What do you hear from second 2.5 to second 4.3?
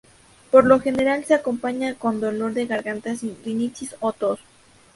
de garganta sin rinitis o